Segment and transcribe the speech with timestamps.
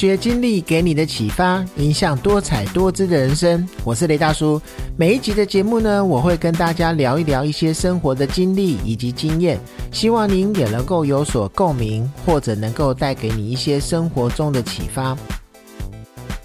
[0.00, 3.68] 学经历给你的启发，影响多彩多姿的人生。
[3.84, 4.58] 我是雷大叔。
[4.96, 9.60] 每一集的节目呢，我会跟大家聊一聊一些生活的经历以及经验，
[9.92, 15.14] 希望您也能够有所共鸣，或者能够带给你一些生活中的启发。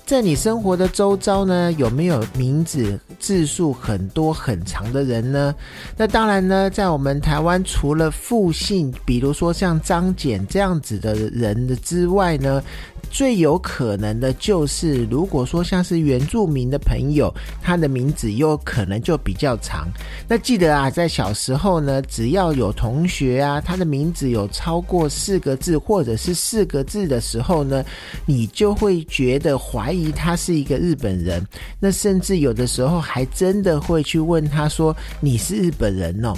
[0.05, 5.55] 在你生活的周遭呢，有没有名字字数很多很长的人呢？
[5.97, 12.61] 那当然呢，在我们台湾，除了复姓，比如说像张简这样子的人的之外呢。
[13.05, 19.87] 最有可能的就是，如果说像是原住民的朋友，他的名字有可能就比较长。
[20.27, 27.83] 那记得啊，在小时候呢，只要有同学啊，他的名字有超过四个字或者是四个字的时候呢，
[28.25, 31.45] 你就会觉得怀疑他是一个日本人。
[31.79, 36.33] 那甚至有的时候还真的会去问他说：“你是日本人哦？”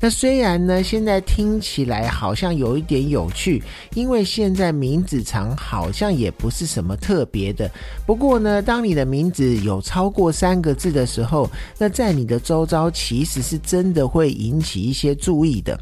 [0.00, 3.62] 那虽然呢，现在听起来好像有一点有趣，
[3.94, 7.70] 因为现在名字长好像也不是什么特别的。
[8.06, 15.78] 不过呢，当你的名字有超过三个字的时候，那在你的周遭其实是真的会引起一些注意的。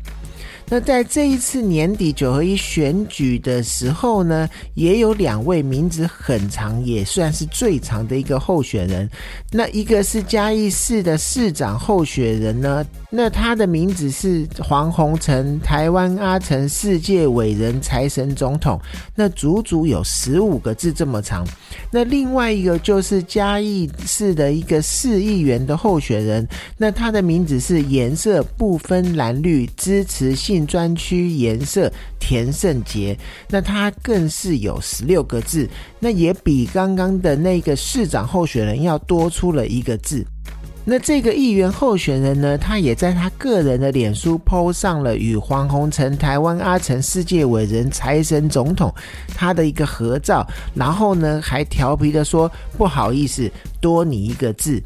[0.70, 9.08] 那在这一次年底九合一选举的时候呢，也有两位名字很长，也算是最长的一个候选人。
[9.50, 18.78] 那一个是嘉义市的市长候选人呢，那他的名字是黄宏成，台湾阿成世界伟人财神总统。
[19.14, 21.46] 那足足有十五个字这么长。
[21.90, 26.46] 那另外一个就是嘉义市的一个市议员的候选人，
[26.76, 30.57] 那他的名字是颜色不分蓝绿，支持性。
[30.66, 33.16] 专区颜色田胜杰，
[33.48, 40.24] 那他更是有十六个字，那也比刚刚的那个市长候选人要多出了一个字。
[40.90, 48.90] 那这个议员候选人呢，他也在他个人的脸书 PO 上了与黄宏成台湾阿成世界伟人财神总统
[49.34, 53.50] 他的一个合照，然后呢还调皮的说不好意思，
[53.82, 54.82] 多你一个字。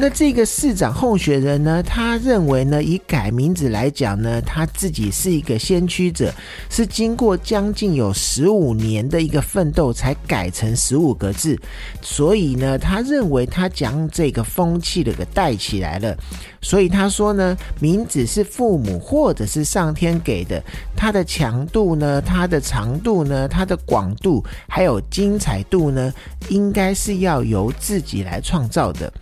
[0.00, 1.82] 那这个市长候选人呢？
[1.82, 6.32] 他认为呢，以改名字来讲呢，他自己是一个先驱者，
[6.70, 11.58] 是经过将近有十五年的一个奋斗才改成十五个字，
[12.00, 16.16] 所以呢，他认为他将这个风气的给带起来了。
[16.62, 20.62] 所以他说呢，名字是父母或者是上天给的，
[20.94, 26.14] 它的强度呢，它的长度呢，它的广度还有精彩度呢，
[26.50, 29.12] 应该是要由自己来创造的。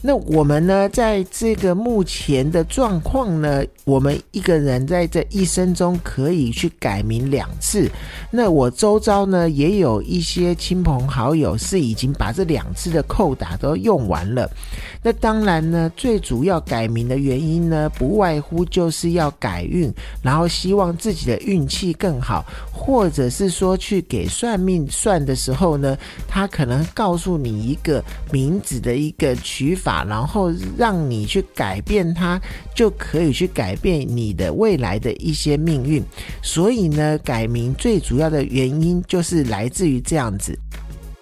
[0.00, 7.90] 那我们呢，在这个目前的状况呢，我们一个人在这一生中可以去改名两次。
[8.30, 14.48] 那我周遭呢，也有一些亲朋好友是已经把这两次的扣打都用完了。
[15.02, 19.92] 那当然呢，最主要改名的原因呢，不外乎就是要改运，
[20.22, 25.98] 然后希望自己的运气更好，或者是说去给算命算的时候呢，
[26.28, 29.87] 他可能告诉你一个名字的一个取法。
[30.08, 32.40] 然后让你去改变它，
[32.74, 36.02] 就可以去改变你的未来的一些命运。
[36.42, 40.58] 所以呢，改名最主要的原因就是来自于这样子。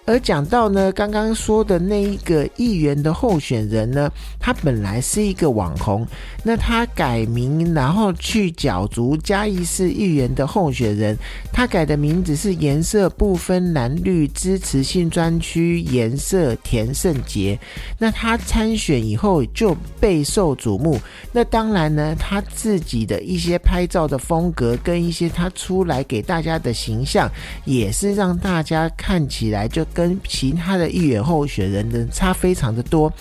[0.07, 4.09] 而讲到呢，刚刚说的那一个议员的候选人呢，
[4.39, 6.07] 他本来是一个网红，
[6.43, 11.17] 那他改名然后去角逐嘉义市议员的候选人，
[11.51, 17.59] 他改的名字是颜色不分蓝绿支持性专区颜色田胜杰，
[17.99, 20.97] 那他参选以后就备受瞩目。
[21.33, 27.29] 那当然呢，他自己的一些拍照的风格跟一些他出来给大家的形象，
[27.65, 29.85] 也是让大家看起来就。
[29.97, 33.11] 跟其他的议员候选人的差非常的多，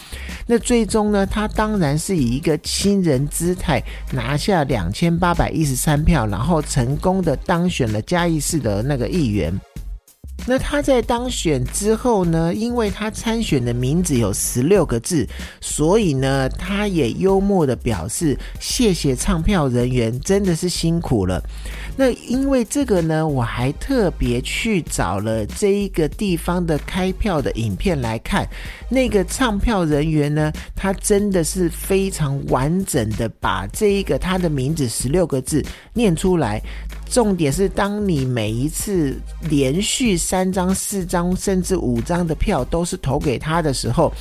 [0.46, 3.82] 那最终呢，他当然是以一个亲人姿态
[4.12, 9.58] 拿下两千八百一十三票，然后成功的当选了嘉义市的那个议员。
[10.46, 12.54] 那他在当选之后呢？
[12.54, 15.26] 因为他参选的名字有十六个字，
[15.60, 21.42] 所以呢，他也幽默的表示：“谢谢唱票人员，真的是辛苦了。”
[21.98, 28.46] 那因为这个呢，我还特别去找了这一个地方的开票的影片来看，
[28.88, 36.62] 那个唱票人员呢，他真的是非常完整的把这一个他的名字十六个字念出来。
[37.08, 44.12] 重点是，当你每一次连续三张、四张，甚至五张的票都是投给他的时候，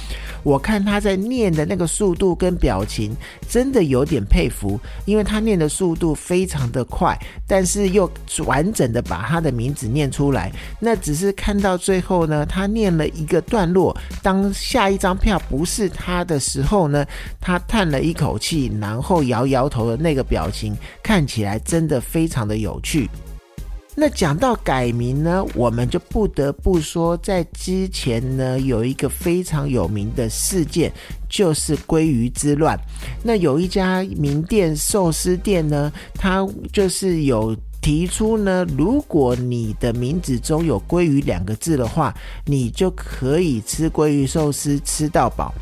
[0.43, 3.13] 我看他在念的那个速度跟表情，
[3.49, 8.09] 真的有点佩服，因为他念的速度非常的快，但是又
[8.45, 10.51] 完整的把他的名字念出来。
[10.79, 17.05] 那只是看到最后呢，他念了一个段落，当下一张票不是他的时候呢，
[17.41, 22.74] 他叹了一口气，然后摇摇头的那个表情，看起来真的非常的有。
[22.81, 23.09] 去。
[23.97, 30.91] 那讲到改名呢，我们就不得不说，在之前呢，有一个非常有名的事件，
[31.29, 32.77] 就是鲑鱼之乱。
[33.23, 42.13] 那有一家名店寿司店呢，它就是有提出呢，如果你的名字中有“鲑鱼”两个字的话，
[42.45, 45.53] 你就可以吃鲑鱼寿司吃到饱。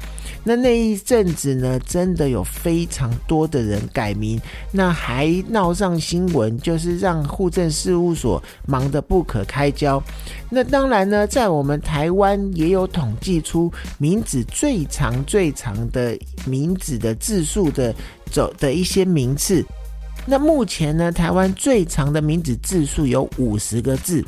[0.44, 4.40] 那那一阵子呢，真的有非常多的人改名，
[4.72, 10.04] 那还闹上新闻，就是让户政事务所忙得不可开交。
[10.50, 17.96] 那当然呢，在我们台湾也有统计出名字最长最长的名字的字数的
[18.30, 19.66] 走的一些名次。
[20.26, 24.24] 那目前呢，台湾最长的名字字数有五十个字。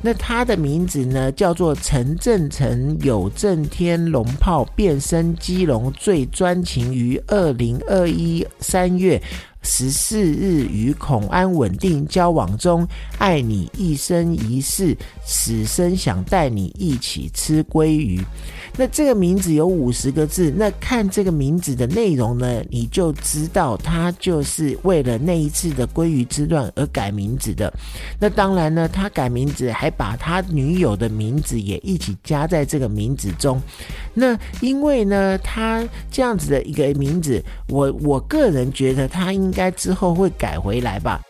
[0.00, 9.20] 那他的名字呢，叫做陈正成，有正天龙炮变身基隆，最专情于二零二一三月。
[9.62, 12.86] 十四日与孔安稳定交往中，
[13.18, 14.96] 爱你一生一世，
[15.26, 18.20] 此生想带你一起吃鲑鱼。
[18.76, 27.70] 那这个名字有五十个字，那看这个名字的内容呢，你就知道他就是为了那一次的鲑鱼之乱而改名字的。
[28.18, 33.60] 那当然呢，他改名字还把他女友的名字也一起加在这个名字中。
[34.14, 39.49] 那因为呢，他这样子的一个名字，我我个人觉得他应。
[39.50, 41.20] 应该之后会改回来吧，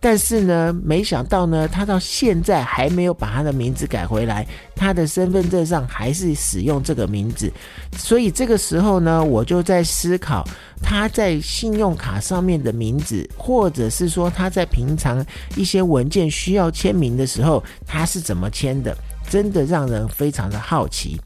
[0.00, 4.46] 但是呢，没想到呢，他到现在还没有把他的名字改回来，
[4.76, 7.50] 他的身份证上还是使用这个名字，
[7.96, 10.46] 所以这个时候呢，我就在思考
[10.82, 15.24] 他在信用卡上面的名字，或者是说他在平常
[15.56, 18.94] 一些文件需要签名的时候，他是怎么签的，
[19.26, 21.18] 真的让人非常的好奇。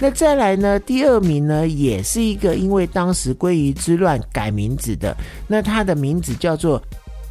[0.00, 0.80] 那再来呢？
[0.80, 5.14] 第二名呢，也是一个因为当时鲑鱼之乱改名字的。
[5.46, 6.82] 那他的名字叫做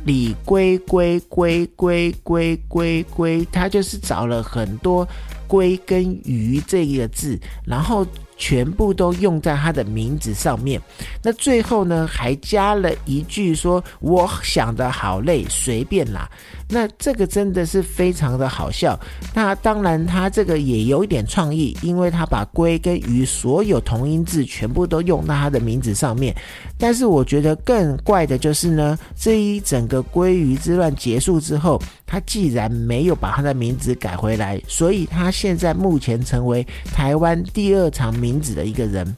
[0.06, 5.08] 李龟龟龟龟龟龟龟，他就是找了很多
[5.48, 8.06] 龟跟鱼这一个字，然后。
[8.40, 10.82] 全部都用在他的名字上面，
[11.22, 16.28] 那最后呢还加了一句说：“我想的好累，随便啦。”
[16.72, 18.98] 那这个真的是非常的好笑。
[19.34, 26.34] 那当然他这个也有一点创意，因为他把龟跟鱼所有同音字全部都用在他的名字上面。
[26.78, 39.18] 但是我觉得更怪的就是呢，这一整个鲑鱼之乱结束之后，他既然没有把他的名字改回来，所以他现在目前成为台湾第二长名停止的一个人。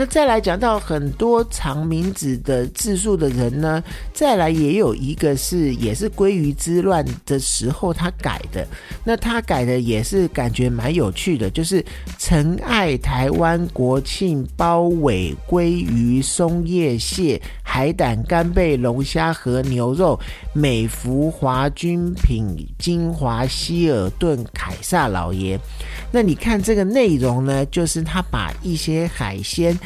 [0.00, 8.66] 那再来讲到很多长名字的字数的人呢，再来也有一个是也是鲑鱼之乱的时候他改的，
[9.04, 11.84] 那他改的也是感觉蛮有趣的，就是
[12.18, 20.18] 陈爱台湾国庆包尾鲑鱼松叶蟹海胆干贝龙虾和牛肉
[20.54, 25.60] 美孚华君品金华希尔顿凯撒老爷。
[26.10, 29.78] 那你看这个内容呢，就是他把一些海鲜。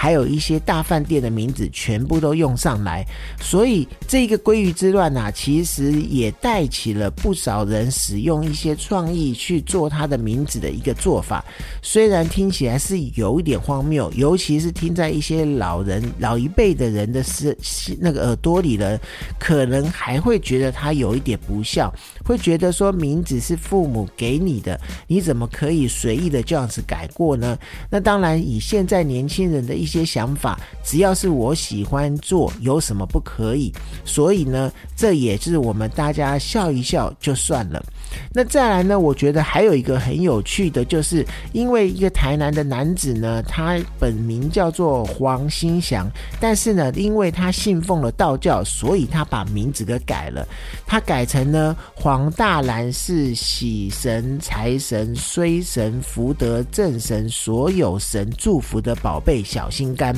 [0.00, 3.06] 还有一些大饭店的名字全部都用上来，
[3.38, 11.44] 所以这个鲑鱼之乱啊，其实也带起了不少人使用一些创意去做他的名字的一个做法。
[11.82, 17.54] 虽然听起来是有一点荒谬，尤其是听在一些老人、老一辈的人的是
[18.00, 18.98] 那个耳朵里了，
[19.38, 21.92] 可能还会觉得他有一点不孝，
[22.24, 27.58] 会觉得说名字是父母给你的，你怎么可以随意的这样子改过呢？
[27.90, 29.60] 那当然，以现在年轻人。
[29.60, 33.72] 的一些想法，只要是我喜欢做，有什么不可以？
[34.04, 37.84] 所以呢，这也是我们大家笑一笑就算了。
[38.32, 38.98] 那再来呢？
[38.98, 46.08] 我觉得还有一个很有趣的，就是因为一个台南的男子呢，他本名叫做黄新祥，
[46.40, 50.46] 但是呢，因为他信奉了道教，所以他把名字给改了，
[50.86, 59.40] 他改成呢黄大兰是喜神、财神、衰神、福德、正神，所有神祝福的宝贝。
[59.42, 60.14] 小心肝，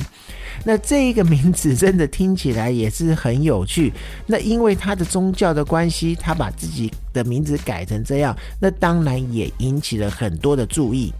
[0.63, 3.91] 那这一个名字真的听起来也是很有趣。
[4.27, 11.13] 那因为他的宗教的关系，他把自己的名字改成这样，那当然也引起了很多的注意。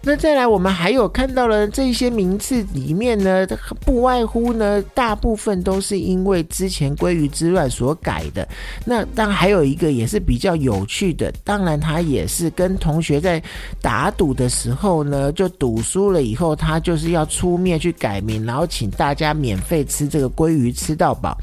[0.00, 3.44] 那再来，我们还有看到了这些名次里面呢，
[3.84, 8.48] 不外乎呢，大部分都是因为之前鲑鱼之乱所改的。
[8.84, 13.42] 那当然还有一个也是比较有趣的，当然他也是跟同学在
[13.82, 21.36] 打赌的时候呢，就赌输了以后，他就是要出面去改名，然后请大家免费吃这个鲑鱼吃到饱。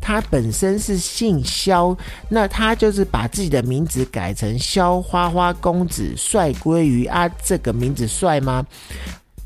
[0.00, 1.96] 他本身是姓肖，
[2.28, 8.66] 那他就是把自己的名字改成肖花花公子帅鲑鱼啊，这个名字帅吗？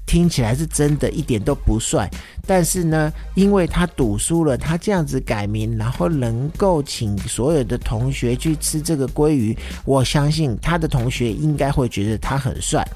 [0.05, 2.11] 听起来是真的一点都不帅，
[2.47, 9.57] 但是呢，因为他赌输了，他这样子改名，然后能够请所有的同学去吃这个鲑鱼，
[9.87, 12.87] 我相信他的同学应该会觉得他很帅。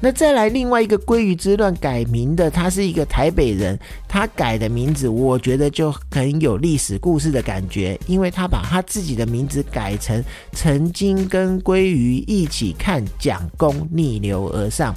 [0.00, 14.94] 那再来另外一个鲑鱼之乱改名的，他是一个台北人，他改的名字，我觉得就很有历史故事的感觉，因为他把他自己的名字改成曾经跟鲑鱼一起看蒋公逆流而上。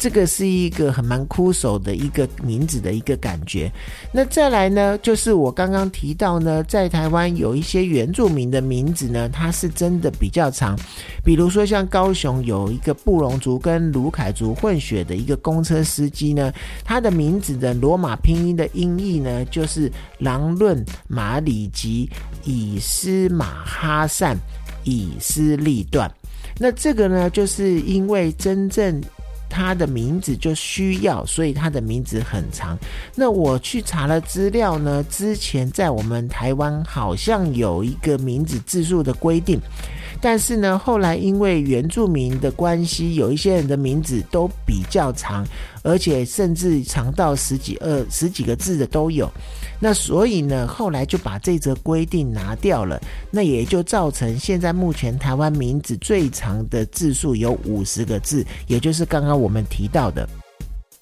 [0.00, 3.68] 这个是一个很蛮枯手的一个名字的一个感觉。
[4.12, 10.78] 那再来呢，就是我刚刚提到呢，在台湾有一些原住民的名字呢，它是真的比较长。
[11.24, 16.52] 比如说像高雄有一个布隆族跟卢凯族混血的一个公车司机呢，
[16.84, 22.08] 他的名字的罗马拼音的音译呢，就是狼论马里吉
[22.44, 24.36] 以斯马哈善
[24.84, 26.10] 以斯利段。
[26.58, 29.00] 那这个呢，就是因为真正。
[29.50, 32.76] 他的名字就需要，所以他的名字很长。
[33.14, 39.58] 那我去查了资料呢，之前在我们台湾好像有一个名字字数的规定。
[40.20, 45.46] 但是呢，后来因为原住民的关系，有一些人的名字都比较长，
[45.82, 49.30] 而且甚至长到十几二十几个字的都有。
[49.80, 53.00] 那所以呢，后来就把这则规定拿掉了。
[53.30, 60.28] 那也就造成现在目前台湾名字最长的字数有五十个字，也就是刚刚我们提到的。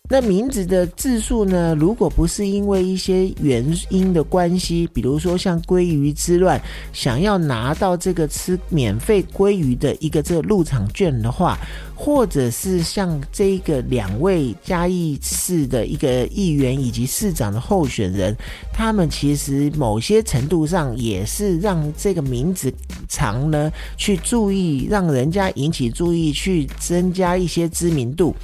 [0.08, 1.74] 那名字的字数呢？
[1.78, 6.60] 如果不是因为一些原因的关系，比如说像鲑鱼之乱，
[6.92, 11.58] 想要拿到这个吃免费鲑鱼的一个这个入场券的话。
[11.98, 18.36] 或者是像这个两位嘉义市的一个议员以及市长的候选人，
[18.70, 22.70] 他们其实某些程度上也是让这个名字
[23.08, 28.36] 长呢，去注意让人家引起注意，去增加一些知名度。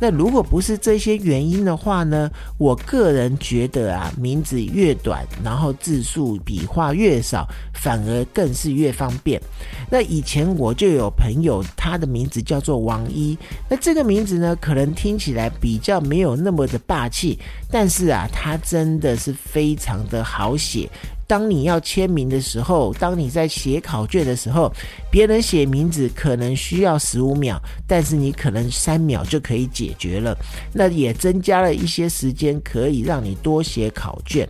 [0.00, 9.40] 那如果不是这些些原因的话呢，我个人觉得啊，名字越短，然后字数笔画越少，反而更是越方便。
[9.88, 13.06] 那以前我就有朋友，他的名字叫做王。
[13.06, 17.38] 一，那这个名字呢，可能听起来比较没有那么的霸气，
[17.70, 20.90] 但是啊，他真的是非常的好写。
[21.26, 24.72] 当你要签名的时候，当你在写考卷的时候，
[25.10, 30.36] 别人写名字可能需要十五秒，但是你可能三秒就可以解决了。
[30.72, 34.48] 那也增加了一些时间，可以让你多写考卷。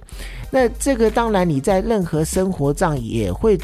[0.51, 3.59] 那这个当然你在任何生活上也会。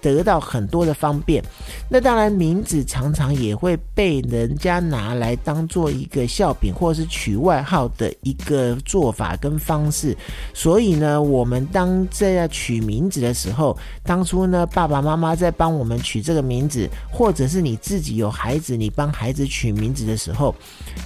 [0.00, 1.42] 得到很多的方便，
[1.88, 10.16] 那当然名字常常也会被人家拿来当做一个笑柄，或是取外号的一个做法跟方式。
[10.54, 20.54] 所以呢，我们当在取名字的时候，当初呢爸爸妈妈在帮我们取这个名字，或者是你自己有孩子，你帮孩子取名字的时候，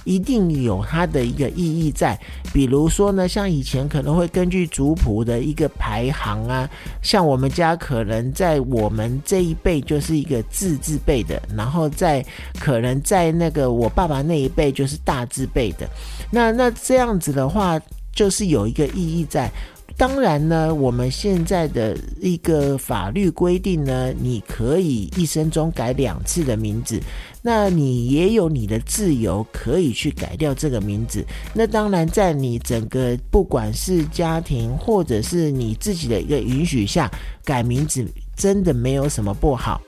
[0.03, 2.19] 一定有它的一个意义在。
[2.53, 6.69] 比如说呢，像以前可能会根据族谱的一个排行啊，
[7.01, 8.82] 像我们家可能在我。
[8.83, 12.23] 我们这一辈就是一个字字辈的，然后在
[12.59, 15.87] 可能在那个我爸爸那一辈就是大字辈的，
[16.29, 17.79] 那那这样子的话，
[18.13, 19.49] 就是有一个意义在。
[19.95, 26.99] 当然呢，我们现在的一个法律规定呢，你可以一生中改两次的名字，
[27.43, 31.23] 那你也有你的自由，可以去改掉这个名字。
[31.53, 37.07] 那当然，在你整个不管是家庭或者是你自己的一个允许下，
[37.45, 38.03] 改名字。
[38.43, 39.81] 真的没有什么不好，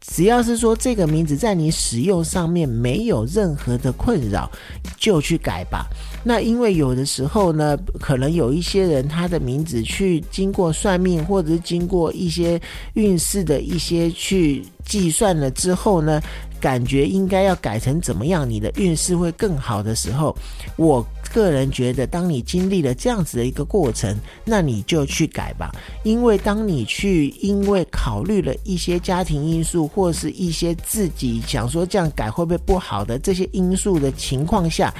[0.00, 4.50] 只要是说这个名字在你使用上面没有任何的困扰，
[4.96, 5.84] 就去改吧。
[6.24, 12.58] 那因为有的时候呢，可能有一些人他的名字去经过算命，或者是经过一些
[12.94, 16.18] 运势的一些去计算了之后呢。
[16.60, 20.36] 感觉应该要改成怎么样，你的运势会更好的时候，
[20.76, 24.14] 我个人觉得，当你经历了这样子的一个过程，
[24.44, 25.70] 那你就去改吧。
[26.04, 34.92] 因为当你去因为考虑了一些家庭因素，或是一些自己想说这样改会不会不好的这些因素的情况下，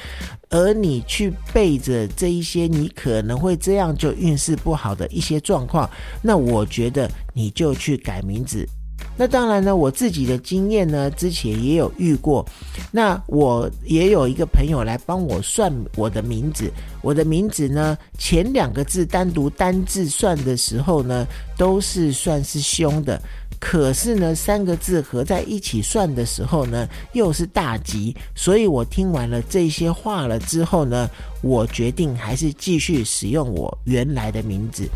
[0.48, 5.88] 而你去背着这一些你可能会这样就运势不好的一些状况，
[6.22, 8.66] 那我觉得你就去改名字。
[9.20, 12.42] 那当然呢，我自己的经验呢，之前也有遇过。
[12.90, 16.72] 那我也有一个朋友来帮我算我的名字，
[17.02, 21.26] 我的名字呢，前两个字单独单字算的时候呢，
[21.58, 23.20] 都是算是凶的。
[23.58, 28.16] 可是呢，三个字合在一起算的时候呢，又是大吉。
[28.34, 31.10] 所以我听完了这些话了之后呢，
[31.42, 34.88] 我决定还是继续使用我原来的名字。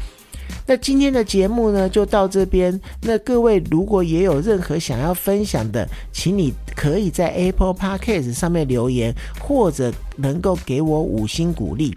[0.66, 2.80] 那今天的节目呢，就到这边。
[3.02, 11.94] 那各位如果也有任何想要分享的，请你可以在 Apple Podcast 上面留言，或者能够给我五星鼓励。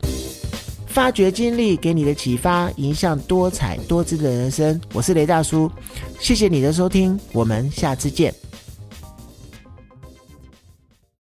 [0.88, 4.80] 发掘经历给你的启发，影响多彩多姿的人生。
[4.94, 5.72] 我是雷大叔，
[6.20, 8.47] 谢谢你的收听，我们下次见。